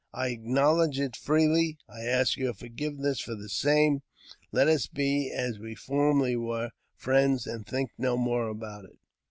I 0.15 0.29
acknowledge 0.29 0.99
it 0.99 1.15
freely, 1.15 1.77
and 1.87 2.01
I 2.01 2.05
ask 2.09 2.35
your 2.35 2.55
forgiveness 2.55 3.19
for 3.21 3.35
the 3.35 3.47
same. 3.47 4.01
Let 4.51 4.67
us 4.67 4.87
be 4.87 5.29
as 5.31 5.59
we 5.59 5.75
former! 5.75 6.39
were, 6.39 6.71
friends, 6.95 7.45
and 7.45 7.67
think 7.67 7.91
no 7.99 8.17
more 8.17 8.47
about 8.47 8.85
it." 8.85 8.97